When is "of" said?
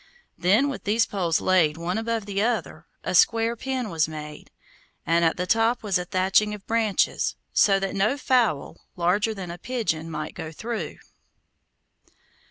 6.55-6.65